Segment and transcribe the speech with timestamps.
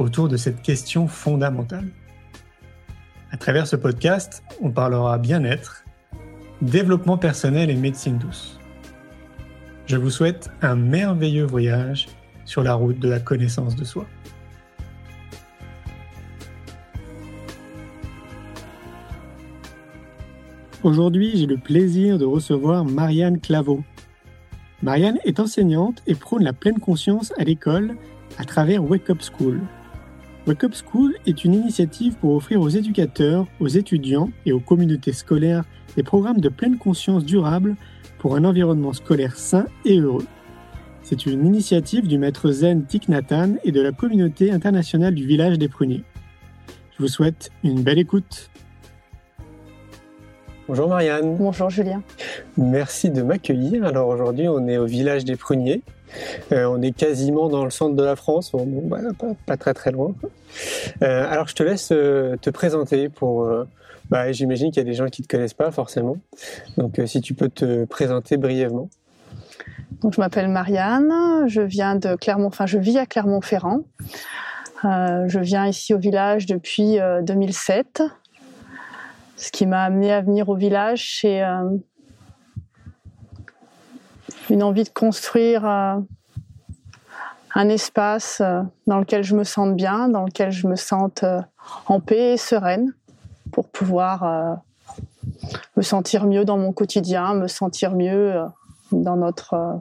[0.00, 1.88] autour de cette question fondamentale.
[3.30, 5.84] À travers ce podcast, on parlera bien-être,
[6.62, 8.58] développement personnel et médecine douce.
[9.86, 12.08] Je vous souhaite un merveilleux voyage
[12.44, 14.06] sur la route de la connaissance de soi.
[20.82, 23.84] Aujourd'hui, j'ai le plaisir de recevoir Marianne Claveau.
[24.82, 27.96] Marianne est enseignante et prône la pleine conscience à l'école
[28.38, 29.60] à travers Wake Up School.
[30.46, 35.12] Wake Up School est une initiative pour offrir aux éducateurs, aux étudiants et aux communautés
[35.12, 35.64] scolaires
[35.96, 37.76] des programmes de pleine conscience durable
[38.18, 40.26] pour un environnement scolaire sain et heureux.
[41.02, 45.58] C'est une initiative du maître zen Thich Nhat et de la communauté internationale du village
[45.58, 46.04] des pruniers.
[46.96, 48.50] Je vous souhaite une belle écoute.
[50.68, 51.36] Bonjour Marianne.
[51.36, 52.02] Bonjour Julien.
[52.56, 53.84] Merci de m'accueillir.
[53.84, 55.82] Alors aujourd'hui, on est au village des Pruniers.
[56.52, 58.52] Euh, on est quasiment dans le centre de la France,
[59.46, 60.14] pas, très très loin.
[61.02, 63.48] Euh, alors je te laisse euh, te présenter pour.
[64.10, 66.16] Bah, J'imagine qu'il y a des gens qui ne te connaissent pas forcément.
[66.76, 68.88] Donc si tu peux te présenter brièvement.
[70.02, 71.12] Donc je m'appelle Marianne,
[71.46, 73.84] je viens de Clermont, enfin je vis à Clermont-Ferrand.
[74.82, 78.02] je viens ici au village depuis 2007.
[79.36, 81.42] Ce qui m'a amené à venir au village, c'est
[84.50, 85.96] une envie de construire euh,
[87.54, 91.24] un espace euh, dans lequel je me sente bien, dans lequel je me sente
[91.86, 92.92] en paix et sereine
[93.52, 94.60] pour pouvoir
[95.76, 98.40] me sentir mieux dans mon quotidien, me sentir mieux
[98.92, 99.80] dans notre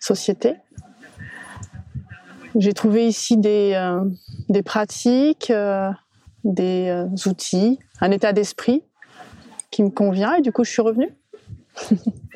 [0.00, 0.56] société.
[2.54, 4.00] J'ai trouvé ici des,
[4.48, 5.52] des pratiques,
[6.44, 8.82] des outils, un état d'esprit
[9.70, 11.14] qui me convient et du coup je suis revenue.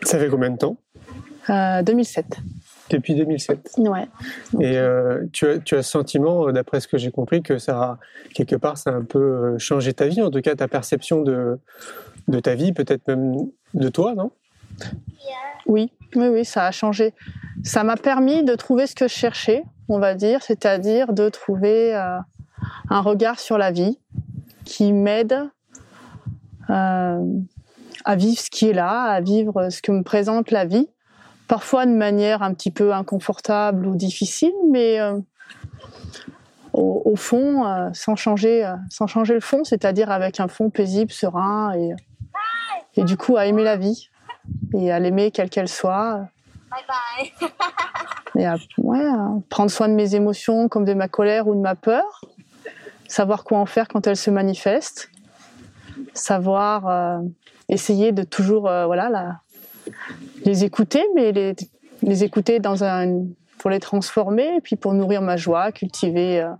[0.02, 0.76] Ça fait combien de temps?
[1.48, 2.26] 2007.
[2.26, 2.42] Euh,
[2.90, 3.72] Depuis 2007.
[3.78, 4.08] Ouais.
[4.60, 7.58] Et euh, tu, as, tu as ce sentiment, euh, d'après ce que j'ai compris, que
[7.58, 7.98] ça a,
[8.34, 11.58] quelque part, ça a un peu changé ta vie, en tout cas ta perception de,
[12.28, 13.36] de ta vie, peut-être même
[13.74, 14.30] de toi, non?
[15.66, 17.14] Oui, oui, oui, ça a changé.
[17.64, 21.94] Ça m'a permis de trouver ce que je cherchais, on va dire, c'est-à-dire de trouver
[21.94, 23.98] un regard sur la vie
[24.64, 25.48] qui m'aide
[26.70, 27.24] euh,
[28.04, 30.88] à vivre ce qui est là, à vivre ce que me présente la vie,
[31.48, 35.18] parfois de manière un petit peu inconfortable ou difficile, mais euh,
[36.72, 41.72] au, fond, euh, sans changer, sans changer le fond, c'est-à-dire avec un fond paisible, serein,
[41.74, 41.94] et,
[42.96, 44.10] et du coup à aimer la vie
[44.74, 46.28] et à l'aimer quelle qu'elle soit.
[46.70, 47.50] Bye bye.
[48.36, 51.60] et à, ouais, à prendre soin de mes émotions comme de ma colère ou de
[51.60, 52.22] ma peur,
[53.08, 55.10] savoir quoi en faire quand elle se manifeste,
[56.14, 57.18] savoir euh,
[57.68, 59.40] essayer de toujours euh, voilà
[60.44, 61.54] les écouter, mais les,
[62.02, 63.24] les, écouter dans un
[63.58, 66.50] pour les transformer et puis pour nourrir ma joie, cultiver euh,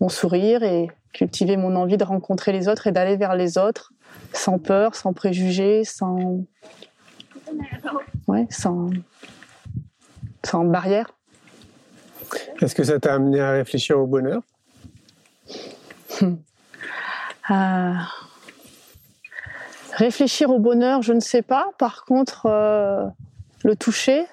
[0.00, 3.92] mon sourire et cultiver mon envie de rencontrer les autres et d'aller vers les autres
[4.32, 6.44] sans peur, sans préjugés, sans
[8.26, 8.90] ouais, sans
[10.44, 11.10] sans barrière.
[12.60, 14.42] Est-ce que ça t'a amené à réfléchir au bonheur?
[16.22, 16.26] Euh,
[19.98, 21.66] réfléchir au bonheur, je ne sais pas.
[21.76, 23.04] Par contre, euh,
[23.64, 24.24] le toucher,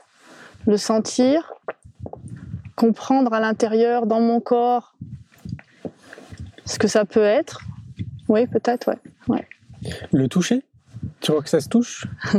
[0.67, 1.53] le sentir,
[2.75, 4.95] comprendre à l'intérieur, dans mon corps,
[6.65, 7.61] ce que ça peut être.
[8.27, 8.99] Oui, peut-être, ouais.
[9.27, 9.47] ouais.
[10.11, 10.63] Le toucher?
[11.21, 12.05] Tu vois que ça se touche?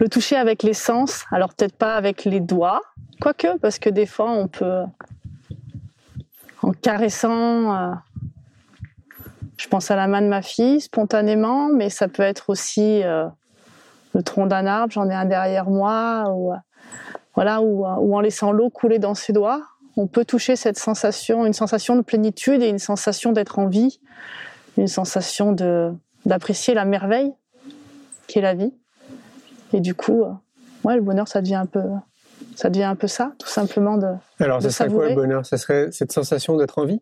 [0.00, 2.80] Le toucher avec les sens, alors peut-être pas avec les doigts,
[3.20, 4.82] quoique, parce que des fois on peut,
[6.62, 7.94] en caressant, euh,
[9.56, 13.26] je pense à la main de ma fille spontanément, mais ça peut être aussi euh,
[14.14, 16.56] le tronc d'un arbre, j'en ai un derrière moi, ou, euh,
[17.34, 19.62] voilà, ou, en laissant l'eau couler dans ses doigts.
[19.96, 24.00] On peut toucher cette sensation, une sensation de plénitude et une sensation d'être en vie,
[24.76, 25.92] une sensation de
[26.26, 27.32] d'apprécier la merveille
[28.26, 28.74] qui est la vie.
[29.72, 30.24] Et du coup,
[30.82, 31.82] ouais, le bonheur, ça devient un peu,
[32.56, 34.08] ça devient un peu ça, tout simplement de.
[34.40, 35.46] Alors, ça serait quoi le bonheur?
[35.46, 37.00] Ça serait cette sensation d'être en vie?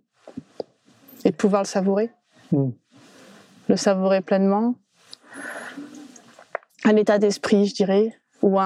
[1.25, 2.11] Et de pouvoir le savourer.
[2.55, 2.71] Hmm.
[3.69, 4.77] Le savourer pleinement.
[6.85, 8.61] Un état d'esprit, je dirais, ou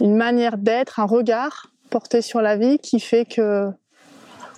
[0.00, 3.70] une manière d'être, un regard porté sur la vie qui fait que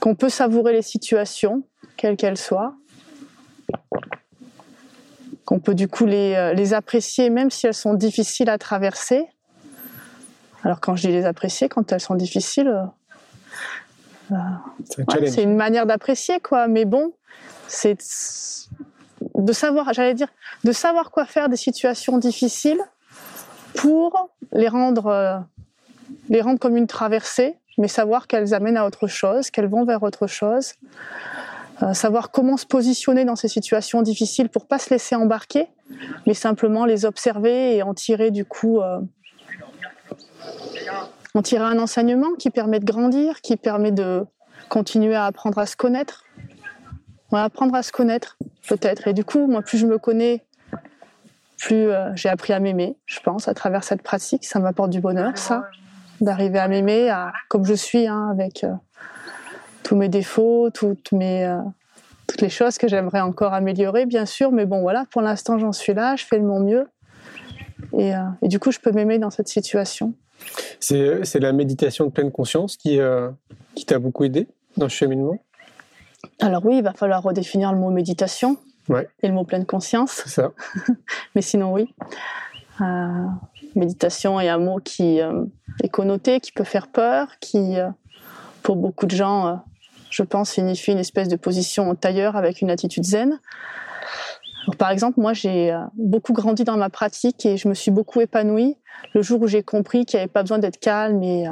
[0.01, 1.63] qu'on peut savourer les situations,
[1.99, 2.75] quelles qu'elles soient,
[5.45, 9.27] qu'on peut du coup les, euh, les apprécier même si elles sont difficiles à traverser.
[10.65, 12.73] Alors quand je dis les apprécier, quand elles sont difficiles,
[14.33, 16.69] euh, euh, c'est une manière d'apprécier quoi.
[16.69, 17.13] Mais bon,
[17.69, 17.99] c'est
[19.35, 20.29] de savoir, j'allais dire,
[20.65, 22.81] de savoir quoi faire des situations difficiles
[23.75, 25.45] pour les rendre,
[26.29, 30.03] les rendre comme une traversée mais savoir qu'elles amènent à autre chose, qu'elles vont vers
[30.03, 30.75] autre chose.
[31.83, 35.67] Euh, savoir comment se positionner dans ces situations difficiles pour pas se laisser embarquer,
[36.27, 39.01] mais simplement les observer et en tirer du coup euh,
[41.35, 44.25] en tirer un enseignement qui permet de grandir, qui permet de
[44.69, 46.25] continuer à apprendre à se connaître.
[47.33, 48.37] apprendre à se connaître,
[48.69, 49.09] peut-être.
[49.09, 50.45] Et du coup, moi, plus je me connais,
[51.59, 54.45] plus euh, j'ai appris à m'aimer, je pense, à travers cette pratique.
[54.45, 55.69] Ça m'apporte du bonheur, ça
[56.21, 57.15] d'arriver à m'aimer
[57.49, 58.73] comme je suis, hein, avec euh,
[59.83, 61.59] tous mes défauts, toutes mes euh,
[62.27, 64.53] toutes les choses que j'aimerais encore améliorer, bien sûr.
[64.53, 66.89] Mais bon, voilà, pour l'instant, j'en suis là, je fais de mon mieux,
[67.99, 68.13] et
[68.43, 70.15] du coup, je peux m'aimer dans cette situation.
[70.81, 72.99] C'est la méditation de pleine conscience qui
[73.75, 75.39] qui t'a beaucoup aidé dans ce cheminement?
[76.41, 78.57] Alors oui, il va falloir redéfinir le mot méditation
[79.23, 80.23] et le mot pleine conscience.
[80.27, 80.53] Ça.
[81.35, 81.95] Mais sinon, oui.
[83.77, 85.21] méditation est un mot qui
[85.83, 87.89] est connoté, qui peut faire peur, qui, euh,
[88.63, 89.55] pour beaucoup de gens, euh,
[90.11, 93.39] je pense, signifie une espèce de position en tailleur avec une attitude zen.
[94.77, 98.21] Par exemple, moi, j'ai euh, beaucoup grandi dans ma pratique et je me suis beaucoup
[98.21, 98.77] épanouie
[99.15, 101.47] le jour où j'ai compris qu'il n'y avait pas besoin d'être calme et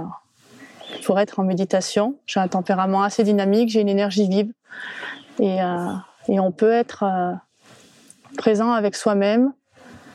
[1.04, 2.16] pour être en méditation.
[2.26, 4.52] J'ai un tempérament assez dynamique, j'ai une énergie vive
[5.40, 5.58] et,
[6.28, 7.06] et on peut être
[8.36, 9.54] présent avec soi-même,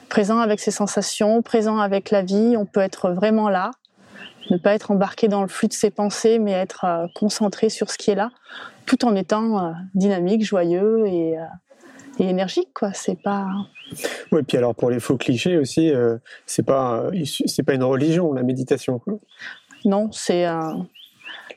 [0.09, 2.55] présent avec ses sensations, présent avec la vie.
[2.55, 3.71] On peut être vraiment là
[4.51, 7.89] ne pas être embarqué dans le flux de ses pensées, mais être euh, concentré sur
[7.89, 8.29] ce qui est là,
[8.85, 11.43] tout en étant euh, dynamique, joyeux et, euh,
[12.19, 12.93] et énergique, quoi.
[12.93, 13.47] C'est pas.
[14.31, 15.91] Oui, puis alors pour les faux clichés aussi,
[16.45, 17.05] c'est pas
[17.45, 19.01] c'est pas une religion la méditation.
[19.85, 20.45] Non, c'est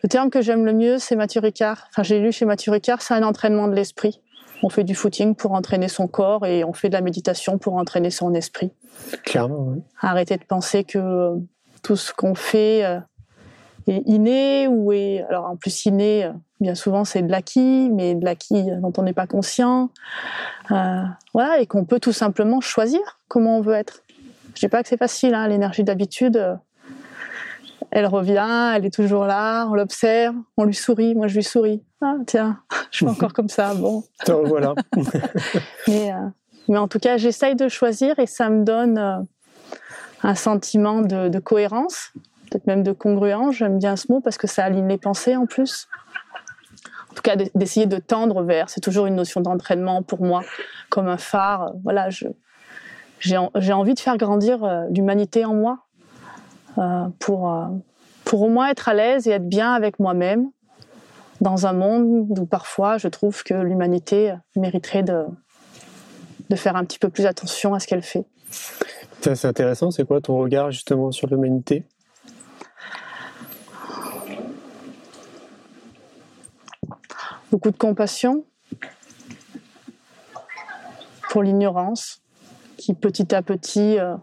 [0.03, 1.89] le terme que j'aime le mieux, c'est Mathieu Ricard.
[1.91, 4.21] Enfin, j'ai lu chez Mathieu Ricard, c'est un entraînement de l'esprit.
[4.63, 7.75] On fait du footing pour entraîner son corps et on fait de la méditation pour
[7.75, 8.71] entraîner son esprit.
[9.25, 9.69] Clairement.
[9.69, 9.83] Oui.
[10.01, 11.33] Arrêter de penser que
[11.83, 12.99] tout ce qu'on fait euh,
[13.87, 18.15] est inné ou est alors en plus inné euh, bien souvent c'est de l'acquis mais
[18.15, 19.91] de l'acquis dont on n'est pas conscient
[20.71, 21.03] euh,
[21.35, 24.03] voilà et qu'on peut tout simplement choisir comment on veut être.
[24.55, 26.59] Je dis pas que c'est facile hein, l'énergie d'habitude
[27.91, 31.83] elle revient elle est toujours là on l'observe on lui sourit moi je lui souris.
[32.01, 32.59] Ah tiens
[32.91, 34.03] je suis encore comme ça bon.
[34.27, 34.75] Voilà
[35.89, 36.13] mais
[36.69, 39.27] mais en tout cas j'essaye de choisir et ça me donne
[40.23, 42.13] un sentiment de, cohérence,
[42.49, 43.57] peut-être même de congruence.
[43.57, 45.89] J'aime bien ce mot parce que ça aligne les pensées en plus.
[47.11, 48.69] En tout cas, d'essayer de tendre vers.
[48.69, 50.43] C'est toujours une notion d'entraînement pour moi,
[50.91, 51.73] comme un phare.
[51.83, 52.09] Voilà,
[53.21, 55.79] j'ai envie de faire grandir euh, l'humanité en moi
[56.79, 57.65] euh, pour, euh,
[58.25, 60.51] pour au moins être à l'aise et être bien avec moi-même
[61.41, 65.25] dans un monde où parfois je trouve que l'humanité mériterait de,
[66.51, 68.25] de faire un petit peu plus attention à ce qu'elle fait.
[69.21, 71.85] C'est intéressant, c'est quoi ton regard justement sur l'humanité?
[77.51, 78.45] Beaucoup de compassion
[81.31, 82.21] pour l'ignorance
[82.77, 84.17] qui petit à petit euh,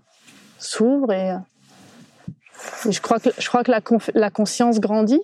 [0.57, 1.35] s'ouvre et,
[2.89, 3.71] je crois que, je crois que
[4.13, 5.21] la, conscience grandit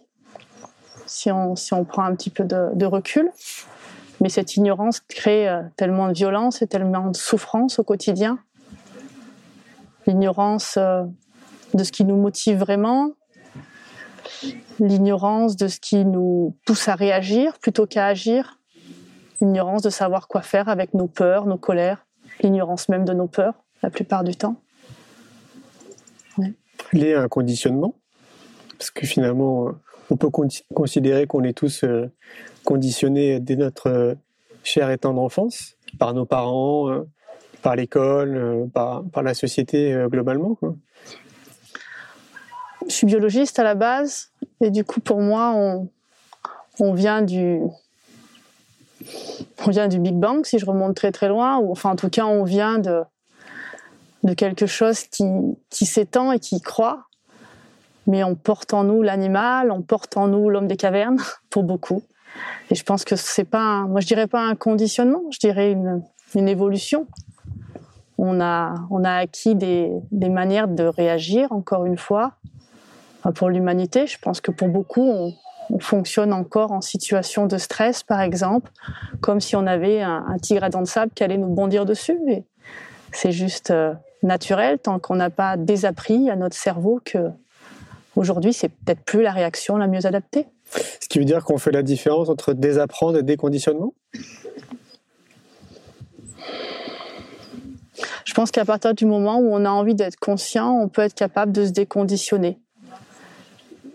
[1.06, 3.32] si on, si on prend un petit peu de, recul.
[4.22, 8.40] Mais cette ignorance crée euh, tellement de violence et tellement de souffrance au quotidien
[10.10, 11.04] l'ignorance euh,
[11.74, 13.12] de ce qui nous motive vraiment,
[14.80, 18.60] l'ignorance de ce qui nous pousse à réagir plutôt qu'à agir,
[19.42, 22.06] l'ignorance de savoir quoi faire avec nos peurs, nos colères,
[22.42, 24.56] l'ignorance même de nos peurs la plupart du temps.
[26.94, 27.96] Il y a un conditionnement,
[28.78, 29.72] parce que finalement,
[30.10, 30.30] on peut
[30.74, 32.12] considérer qu'on est tous euh,
[32.64, 34.18] conditionnés dès notre
[34.64, 37.08] chère et tendre enfance par nos parents, euh,
[37.62, 40.58] par l'école, euh, par, la société euh, globalement.
[42.90, 44.32] Je suis biologiste à la base
[44.62, 45.54] et du coup pour moi
[46.80, 47.62] on, vient du
[50.00, 52.80] Big Bang si je remonte très très loin ou enfin en tout cas on vient
[52.80, 53.04] de
[54.36, 57.06] quelque chose qui, s'étend et qui croît
[58.08, 62.02] mais on porte en nous l'animal, on porte en nous l'homme des cavernes pour beaucoup.
[62.72, 66.02] Et je pense que c'est pas, moi je dirais pas un conditionnement, je dirais une,
[66.34, 67.06] une évolution
[68.20, 72.34] on a, on a acquis des, manières de réagir, encore une fois,
[73.36, 74.08] pour l'humanité.
[74.08, 75.10] Je pense que pour beaucoup,
[75.70, 78.72] on fonctionne encore en situation de stress, par exemple,
[79.22, 81.86] comme si on avait un, un tigre à dents de sable qui allait nous bondir
[81.86, 82.20] dessus.
[82.28, 82.44] Et
[83.12, 87.30] c'est juste euh, naturel tant qu'on n'a pas désappris à notre cerveau que
[88.16, 90.48] aujourd'hui c'est peut-être plus la réaction la mieux adaptée.
[91.02, 93.94] Ce qui veut dire qu'on fait la différence entre désapprendre et déconditionnement?
[98.26, 101.16] Je pense qu'à partir du moment où on a envie d'être conscient, on peut être
[101.16, 102.60] capable de se déconditionner.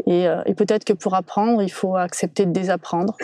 [0.07, 3.17] Et, euh, et peut-être que pour apprendre, il faut accepter de désapprendre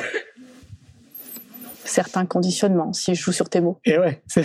[1.90, 3.78] certains conditionnements, si je joue sur tes mots.
[3.84, 4.22] Et ouais.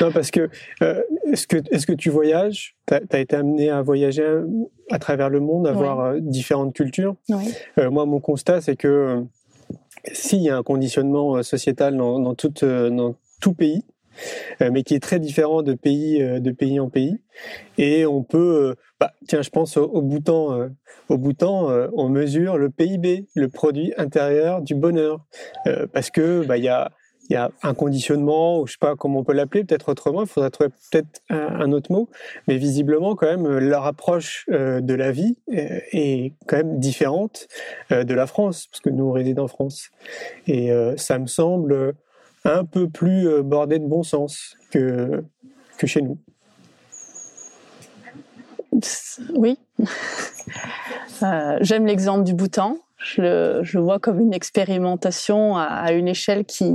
[0.00, 0.48] non, parce que
[0.82, 2.76] euh, est-ce que est-ce que tu voyages?
[2.86, 4.26] Tu as, été amené à voyager
[4.90, 7.16] à travers le monde, à voir euh, différentes cultures?
[7.78, 9.24] Euh, moi, mon constat, c'est que
[10.12, 13.84] s'il y a un conditionnement sociétal dans, dans, toute, dans tout pays,
[14.60, 17.18] mais qui est très différent de pays, euh, de pays en pays,
[17.78, 20.52] et on peut, euh, bah, tiens, je pense au, au Bhoutan.
[20.52, 20.68] euh,
[21.08, 25.24] au Bhoutan, euh, on mesure le PIB, le produit intérieur du bonheur,
[25.66, 26.90] euh, parce que bah, il y a
[27.30, 30.22] il y a un conditionnement, ou je sais pas comment on peut l'appeler, peut-être autrement,
[30.22, 32.08] il faudrait trouver peut-être un, autre mot,
[32.48, 37.46] mais visiblement quand même leur approche euh, de la vie euh, est quand même différente
[37.92, 39.90] euh, de la France, parce que nous on réside en France.
[40.48, 41.94] Et euh, ça me semble
[42.44, 45.24] un peu plus euh, bordé de bon sens que,
[45.78, 46.18] que chez nous.
[49.34, 49.58] Oui.
[51.22, 52.78] Euh, J'aime l'exemple du Bhoutan.
[52.96, 56.72] Je le, je vois comme une expérimentation à, une échelle qui,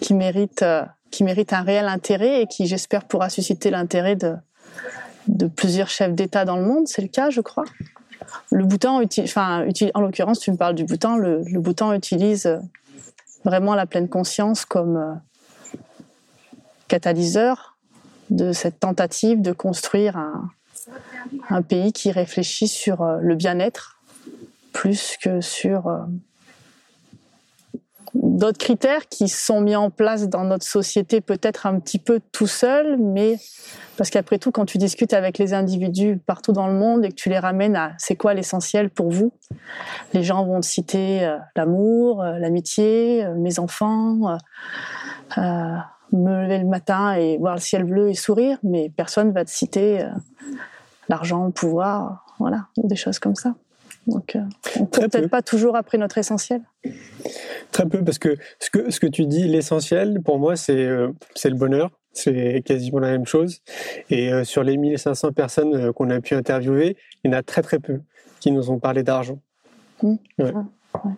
[0.00, 4.34] qui, mérite, euh, qui mérite un réel intérêt et qui, j'espère, pourra susciter l'intérêt de,
[5.28, 6.88] de plusieurs chefs d'État dans le monde.
[6.88, 7.64] C'est le cas, je crois.
[8.50, 9.02] Le Bhoutan,
[9.94, 11.16] en l'occurrence, tu me parles du Bhoutan.
[11.16, 12.58] Le, le Bhoutan utilise
[13.44, 15.14] vraiment la pleine conscience comme euh,
[16.88, 17.76] catalyseur
[18.30, 24.00] de cette tentative de construire un, pays qui réfléchit sur euh, le bien-être
[24.72, 26.00] plus que sur euh,
[28.14, 32.46] d'autres critères qui sont mis en place dans notre société peut-être un petit peu tout
[32.46, 33.36] seul, mais
[33.96, 37.14] parce qu'après tout, quand tu discutes avec les individus partout dans le monde et que
[37.14, 39.32] tu les ramènes à c'est quoi l'essentiel pour vous,
[40.12, 44.38] les gens vont te citer euh, l'amour, euh, l'amitié, euh, mes enfants,
[45.36, 49.50] me lever le matin et voir le ciel bleu et sourire, mais personne va te
[49.50, 50.06] citer
[51.08, 53.54] l'argent, le pouvoir, voilà, ou des choses comme ça.
[54.06, 54.40] Donc, euh,
[54.78, 56.62] on peut peut-être pas toujours après notre essentiel.
[57.72, 61.12] Très peu, parce que ce que, ce que tu dis, l'essentiel, pour moi, c'est euh,
[61.34, 61.90] c'est le bonheur.
[62.12, 63.60] C'est quasiment la même chose.
[64.08, 67.62] Et euh, sur les 1500 personnes qu'on a pu interviewer, il y en a très
[67.62, 68.00] très peu
[68.38, 69.40] qui nous ont parlé d'argent.
[70.02, 70.14] Mmh.
[70.38, 70.52] Ouais.
[70.52, 71.12] Ouais.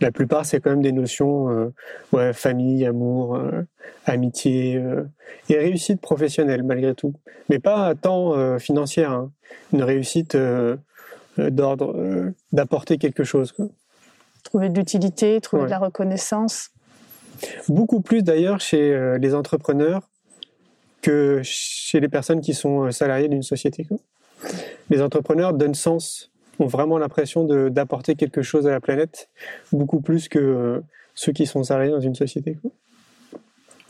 [0.00, 1.72] La plupart, c'est quand même des notions, euh,
[2.12, 3.62] ouais, famille, amour, euh,
[4.04, 5.04] amitié euh,
[5.48, 7.14] et réussite professionnelle malgré tout,
[7.48, 9.10] mais pas tant financière.
[9.12, 9.32] Hein.
[9.72, 10.36] Une réussite
[11.38, 13.52] d'ordre d'apporter quelque chose.
[13.52, 13.66] Quoi.
[14.42, 15.68] Trouver de l'utilité, trouver ouais.
[15.68, 16.70] de la reconnaissance.
[17.68, 20.08] Beaucoup plus d'ailleurs chez euh, les entrepreneurs
[21.02, 23.84] que chez les personnes qui sont salariées d'une société.
[23.84, 23.98] Quoi.
[24.90, 29.28] Les entrepreneurs donnent sens ont vraiment l'impression d'apporter quelque chose à la planète,
[29.72, 30.80] beaucoup plus que euh,
[31.14, 32.56] ceux qui sont salariés dans une société.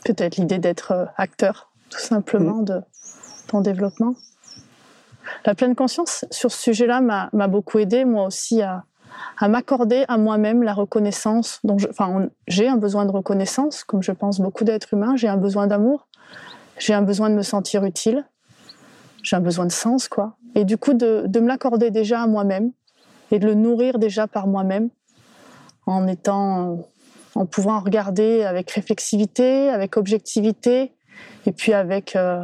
[0.03, 2.65] Peut-être l'idée d'être euh, acteur, tout simplement, mmh.
[2.65, 2.81] de
[3.47, 4.15] ton développement.
[5.45, 8.83] La pleine conscience sur ce sujet-là m'a beaucoup aidé, moi aussi, à,
[9.41, 11.59] m'accorder à moi-même la reconnaissance.
[11.63, 15.15] Donc, je, enfin, j'ai un besoin de reconnaissance, comme je pense beaucoup d'êtres humains.
[15.15, 16.07] J'ai un besoin d'amour.
[16.77, 18.25] J'ai un besoin de me sentir utile.
[19.23, 20.37] J'ai un besoin de sens, quoi.
[20.55, 22.71] Et du coup, de, de me l'accorder déjà à moi-même
[23.31, 24.89] et de le nourrir déjà par moi-même
[25.85, 26.85] en étant,
[27.35, 30.93] en pouvant regarder avec réflexivité, avec objectivité
[31.45, 32.43] et puis avec, euh,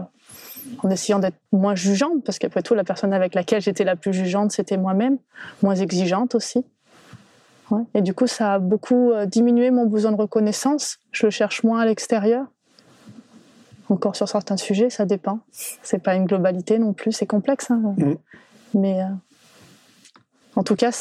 [0.80, 4.14] en essayant d'être moins jugeante parce qu'après tout, la personne avec laquelle j'étais la plus
[4.14, 5.18] jugeante, c'était moi-même,
[5.62, 6.66] moins exigeante aussi.
[7.72, 7.82] Ouais.
[7.94, 11.00] Et du coup, ça a beaucoup euh, diminué mon besoin de reconnaissance.
[11.12, 12.46] Je le cherche moins à l'extérieur.
[13.90, 15.40] Encore sur certains sujets, ça dépend.
[15.52, 17.72] C'est pas une globalité non plus, c'est complexe.
[17.72, 17.96] Hein.
[17.98, 18.14] Mmh.
[18.76, 19.08] Mais euh,
[20.56, 20.92] en tout cas,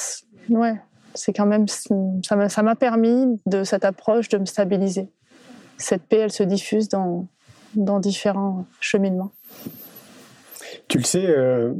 [0.50, 0.74] ouais,
[1.14, 5.08] c'est quand même ça m'a ça m'a permis de cette approche de me stabiliser.
[5.78, 7.26] Cette paix, elle se diffuse dans
[7.74, 9.30] dans différents cheminements.
[10.88, 11.72] Tu le sais, euh,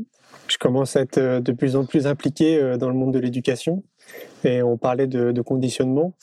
[0.49, 3.19] je commence à être euh, de plus en plus impliqué euh, dans le monde de
[3.19, 3.83] l'éducation
[4.43, 6.15] et on parlait de, conditionnement.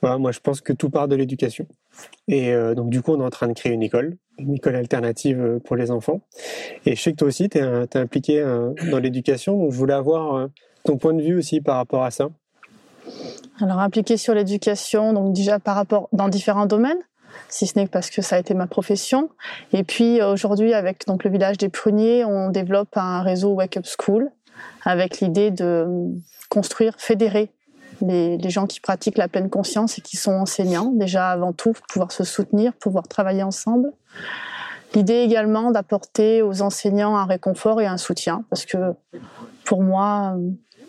[0.00, 1.66] Voilà, moi, je pense que tout part de l'éducation.
[2.28, 5.58] Et donc, du coup, on est en train de créer une école, une école alternative
[5.64, 6.20] pour les enfants.
[6.84, 8.44] Et je sais que toi aussi, tu es, es, impliqué
[8.90, 10.48] dans l'éducation, donc je voulais avoir
[10.84, 12.28] ton point de vue aussi par rapport à ça.
[13.60, 17.02] Alors, impliqué sur l'éducation, donc déjà par rapport dans différents domaines
[17.48, 19.30] si ce n'est parce que ça a été ma profession.
[19.72, 23.86] Et puis aujourd'hui, avec donc le village des pruniers, on développe un réseau Wake Up
[23.86, 24.30] School
[24.84, 25.86] avec l'idée de
[26.48, 27.50] construire, fédérer
[28.00, 31.72] les, les, gens qui pratiquent la pleine conscience et qui sont enseignants, déjà avant tout,
[31.88, 33.92] pouvoir se soutenir, pouvoir travailler ensemble.
[34.94, 38.94] L'idée également d'apporter aux enseignants un réconfort et un soutien, parce que
[39.64, 40.36] pour moi,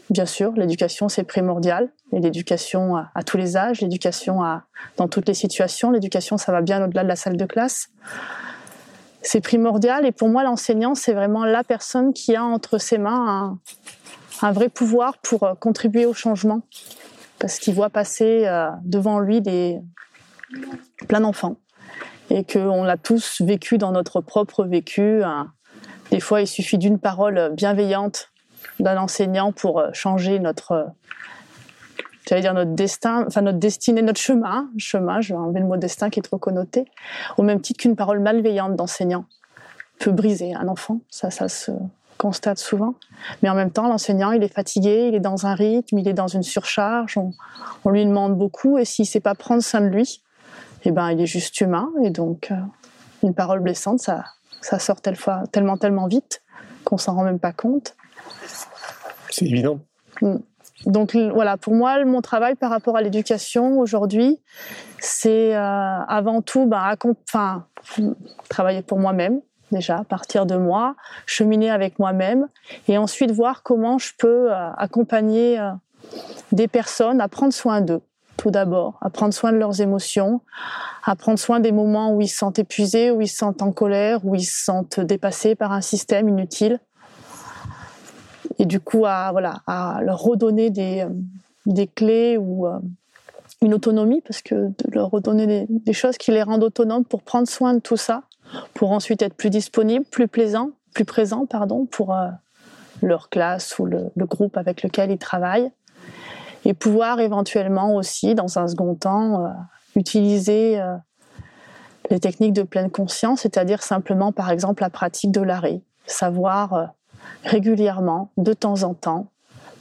[0.10, 4.42] bien sûr, l'éducation c'est primordial, et l'éducation à, tous les âges, l'éducation
[4.98, 7.90] dans toutes les situations, l'éducation ça va bien au-delà de la salle de classe.
[9.22, 13.58] C'est primordial, et pour moi l'enseignant c'est vraiment la personne qui a entre ses mains
[14.42, 16.62] un, vrai pouvoir pour euh, contribuer au changement,
[17.40, 19.42] parce qu'il voit passer euh, devant lui
[21.08, 21.58] plein d'enfants
[22.30, 25.24] et qu'on l'a tous vécu dans notre propre vécu.
[25.24, 25.52] Hein.
[26.12, 28.33] Des fois, il suffit d'une parole bienveillante
[28.80, 30.84] d'un enseignant pour euh, changer notre, euh,
[32.28, 35.78] j'allais dire notre destin, enfin notre destinée, notre chemin, chemin, je vais enlever le mot
[35.78, 36.86] destin qui est trop connoté,
[37.38, 39.26] au même titre qu'une parole malveillante d'enseignant
[40.00, 41.72] peut briser un enfant, ça, ça se
[42.18, 42.96] constate souvent.
[43.42, 46.14] Mais en même temps, l'enseignant, il est fatigué, il est dans un rythme, il est
[46.14, 50.22] dans une surcharge, on, lui demande beaucoup, et s'il sait pas prendre soin de lui,
[50.86, 51.90] eh ben, il est juste humain.
[52.04, 52.56] Et donc, euh,
[53.24, 54.24] une parole blessante, ça,
[54.62, 56.42] ça sort tellement, tellement, tellement vite
[56.86, 57.96] qu'on s'en rend même pas compte.
[59.30, 59.80] C'est évident.
[60.22, 60.38] Mm.
[60.86, 64.42] Donc voilà, pour moi, mon travail par rapport à l'éducation aujourd'hui,
[65.00, 67.66] c'est euh, avant tout, ben, enfin,
[68.50, 69.40] travailler pour moi-même
[69.74, 72.48] déjà, partir de moi, cheminer avec moi-même,
[72.88, 75.72] et ensuite voir comment je peux euh, accompagner euh,
[76.54, 78.02] des personnes à prendre soin d'eux
[78.36, 80.42] tout d'abord, à prendre soin de leurs émotions,
[81.06, 83.72] à prendre soin des moments où ils se sentent épuisés, où ils se sentent en
[83.72, 86.80] colère, où ils se sentent dépassés par un système inutile.
[88.60, 91.10] Et du coup, à, voilà, à leur redonner des, euh,
[91.66, 92.80] des clés ou euh,
[93.62, 97.48] une autonomie, parce que de leur redonner des, choses qui les rendent autonomes pour prendre
[97.48, 98.24] soin de tout ça,
[98.74, 102.30] pour ensuite être plus disponible, plus plaisant, plus présent, pardon, pour euh,
[103.02, 105.72] leur classe ou le, groupe avec lequel ils travaillent.
[106.66, 109.54] Et pouvoir éventuellement aussi, dans un second temps,
[109.98, 110.82] utiliser
[112.10, 116.94] les techniques de pleine conscience, c'est-à-dire simplement, par exemple, la pratique de l'arrêt, savoir
[117.44, 119.28] régulièrement, de temps en temps,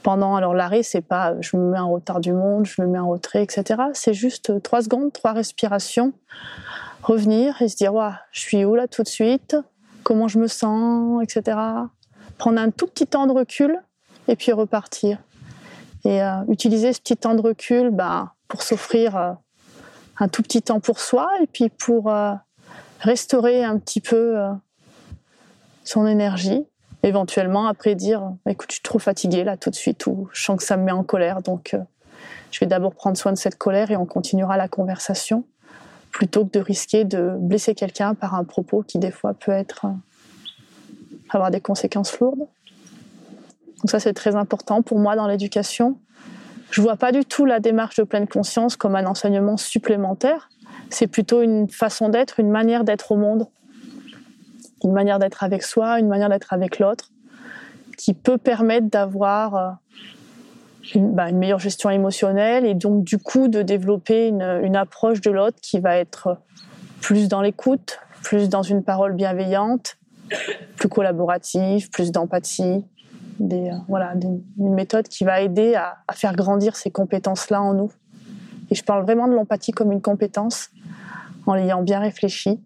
[0.03, 2.99] pendant alors l'arrêt, c'est pas je me mets en retard du monde, je me mets
[2.99, 3.81] en retrait, etc.
[3.93, 6.13] C'est juste trois secondes, trois respirations,
[7.01, 9.55] revenir et se dire ouais, je suis où là tout de suite,
[10.03, 11.57] comment je me sens, etc.
[12.37, 13.79] Prendre un tout petit temps de recul
[14.27, 15.19] et puis repartir
[16.05, 19.31] et euh, utiliser ce petit temps de recul bah, pour s'offrir euh,
[20.19, 22.33] un tout petit temps pour soi et puis pour euh,
[22.99, 24.37] restaurer un petit peu
[25.83, 26.65] son énergie.
[27.03, 30.57] Éventuellement, après dire écoute, je suis trop fatiguée là tout de suite ou je sens
[30.57, 31.79] que ça me met en colère, donc euh,
[32.51, 35.43] je vais d'abord prendre soin de cette colère et on continuera la conversation
[36.11, 39.87] plutôt que de risquer de blesser quelqu'un par un propos qui des fois peut être
[41.29, 42.47] avoir des conséquences lourdes.
[43.83, 45.97] Donc ça, c'est très important pour moi dans l'éducation.
[46.71, 50.49] Je vois pas du tout la démarche de pleine conscience comme un enseignement supplémentaire.
[50.89, 53.47] C'est plutôt une façon d'être, une manière d'être au monde,
[54.83, 57.09] une manière d'être avec soi, une manière d'être avec l'autre,
[57.97, 59.69] qui peut permettre d'avoir euh,
[60.95, 65.31] une, bah, une, meilleure gestion émotionnelle et donc du coup de développer une, approche de
[65.31, 66.37] l'autre qui va être
[67.01, 69.97] plus dans l'écoute, plus dans une parole bienveillante,
[70.77, 72.85] plus collaborative, plus d'empathie,
[73.41, 74.13] euh, voilà,
[74.57, 77.91] une méthode qui va aider à, à faire grandir ces compétences-là en nous.
[78.69, 80.69] Et je parle vraiment de l'empathie comme une compétence,
[81.45, 82.61] en l'ayant bien réfléchi,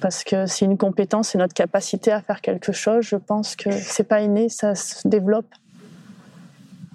[0.00, 3.04] parce que c'est une compétence, c'est notre capacité à faire quelque chose.
[3.04, 5.48] Je pense que c'est pas inné, ça se développe.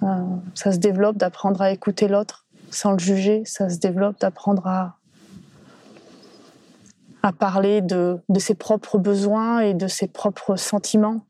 [0.02, 0.06] Euh,
[0.54, 3.42] ça se développe d'apprendre à écouter l'autre sans le juger.
[3.44, 4.96] Ça se développe d'apprendre à
[7.22, 11.24] à parler de, de ses propres besoins et de ses propres sentiments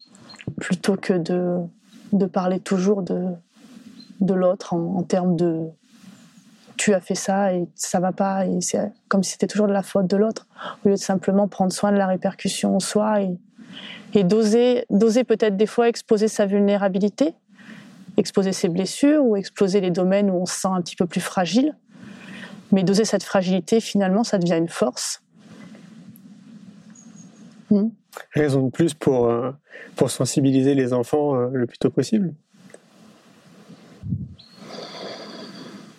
[0.58, 1.58] plutôt que de,
[2.12, 3.26] de parler toujours de,
[4.20, 5.68] de l'autre en, en, termes de
[6.82, 9.72] tu as fait ça et ça va pas et c'est comme si c'était toujours de
[9.72, 10.48] la faute de l'autre
[10.84, 15.56] au lieu de simplement prendre soin de la répercussion en soi et, d'oser d'oser peut-être
[15.56, 17.36] des fois exposer sa vulnérabilité
[18.16, 21.20] exposer ses blessures ou exposer les domaines où on se sent un petit peu plus
[21.20, 21.76] fragile.
[22.72, 25.22] Mais d'oser cette fragilité finalement ça devient une force.
[27.70, 27.90] Mmh
[28.32, 29.52] raison de plus pour, euh,
[29.96, 32.34] pour sensibiliser les enfants euh, le plus tôt possible.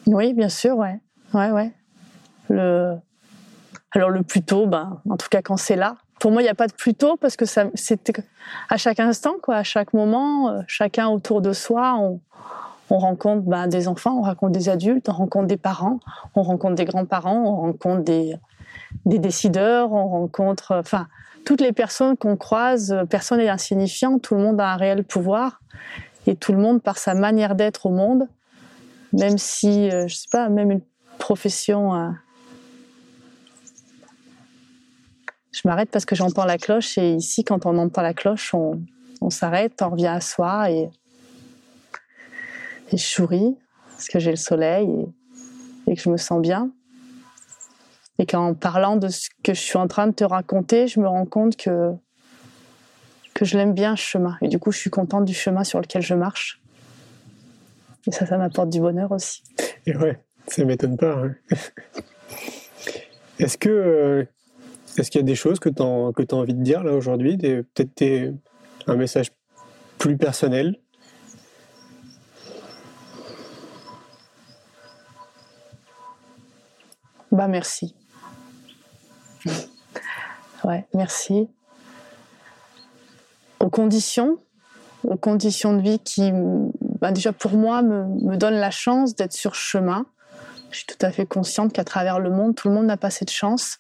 [0.08, 1.00] Oui, bien sûr, ouais.
[1.34, 1.72] Ouais, ouais.
[2.50, 2.96] Le...
[3.92, 5.96] Alors le plus tôt, ben, en tout cas quand c'est là.
[6.20, 8.12] Pour moi, il n'y a pas de plus tôt parce que c'est
[8.70, 12.22] à chaque instant, quoi, à chaque moment, euh, chacun autour de soi, on,
[12.90, 16.00] on rencontre ben, des enfants, on rencontre des adultes, on rencontre des parents,
[16.36, 18.36] on rencontre des grands-parents, on rencontre des,
[19.06, 24.36] des décideurs, on rencontre, enfin, euh, toutes les personnes qu'on croise, personne n'est insignifiant, tout
[24.36, 25.60] le monde a un réel pouvoir.
[26.26, 28.28] Et tout le monde, par sa manière d'être au monde,
[29.14, 30.82] même si, je sais pas, même une
[31.20, 32.14] profession
[35.54, 39.30] je m'arrête parce que j'entends la cloche et ici, quand on entend la cloche, on,
[39.30, 40.90] s'arrête, on revient à soi et,
[42.92, 43.56] je souris
[43.92, 44.88] parce que j'ai le soleil
[45.88, 46.72] et, que je me sens bien.
[48.20, 51.08] Et qu'en parlant de ce que je suis en train de te raconter, je me
[51.08, 51.92] rends compte que,
[53.34, 54.38] que je l'aime bien ce chemin.
[54.42, 56.63] Et du coup, je suis contente du chemin sur lequel je marche.
[58.08, 59.44] Et ça, ça m'apporte du bonheur aussi.
[59.86, 61.14] Et ouais, ça m'étonne pas.
[61.14, 61.36] Hein.
[63.40, 64.26] Est-ce que euh,
[64.98, 67.38] est-ce qu'il y a des choses que tu as, envie de dire là aujourd'hui?
[67.38, 68.34] Peut-être
[68.88, 69.32] un message
[69.98, 70.78] plus personnel?
[77.32, 77.96] Bah merci.
[80.64, 81.50] Ouais, merci.
[83.60, 84.40] Aux conditions,
[85.04, 86.32] aux conditions de vie qui,
[87.04, 90.06] bah déjà pour moi, me, me donnent la chance d'être sur chemin.
[90.72, 93.12] Je suis tout à fait consciente qu'à travers le monde, tout le monde n'a pas
[93.12, 93.80] cette chance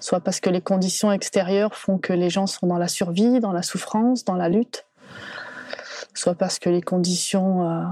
[0.00, 3.52] soit parce que les conditions extérieures font que les gens sont dans la survie, dans
[3.52, 4.86] la souffrance, dans la lutte,
[6.14, 7.84] soit parce que les conditions euh,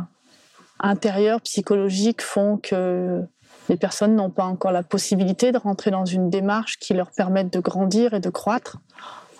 [0.81, 3.23] intérieures, psychologiques font que
[3.69, 7.53] les personnes n'ont pas encore la possibilité de rentrer dans une démarche qui leur permette
[7.53, 8.79] de grandir et de croître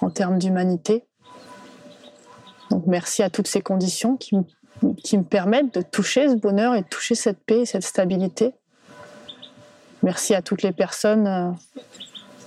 [0.01, 1.07] en termes d'humanité.
[2.71, 4.37] Donc merci à toutes ces conditions qui,
[5.03, 8.53] qui me permettent de toucher ce bonheur et de toucher cette paix et cette stabilité.
[10.03, 11.51] Merci à toutes les personnes euh,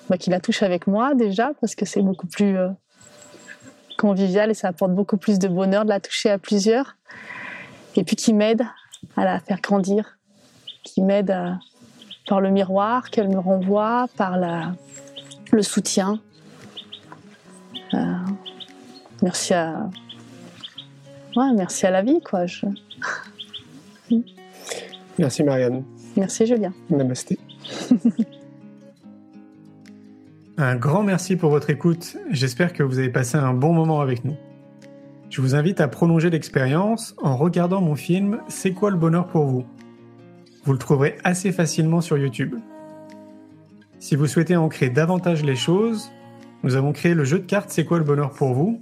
[0.10, 2.70] bah, qui la touche avec moi déjà, parce que c'est beaucoup plus euh,
[3.98, 6.96] convivial et ça apporte beaucoup plus de bonheur de la toucher à plusieurs.
[7.96, 8.64] Et puis qui m'aide
[9.16, 10.20] à la faire grandir,
[10.84, 11.36] qui m'aide
[12.28, 16.20] par le miroir qu'elle me renvoie, par le soutien.
[17.94, 18.16] Euh,
[19.24, 19.90] merci à
[21.38, 22.46] ouais, merci à la vie quoi.
[22.46, 22.66] Je...
[25.20, 25.84] Merci Marianne.
[26.16, 26.74] Merci Julien.
[26.90, 27.40] Namasté.
[30.60, 32.18] Un grand merci pour votre écoute.
[32.32, 34.36] J'espère que vous avez passé un bon moment avec nous.
[35.30, 39.46] Je vous invite à prolonger l'expérience en regardant mon film C'est quoi le bonheur pour
[39.46, 39.66] vous?
[40.64, 42.56] Vous le trouverez assez facilement sur YouTube.
[44.00, 46.10] Si vous souhaitez ancrer davantage les choses,
[46.64, 48.82] nous avons créé le jeu de cartes C'est quoi le bonheur pour vous?